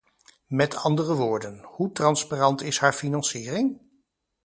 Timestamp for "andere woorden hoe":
0.75-1.91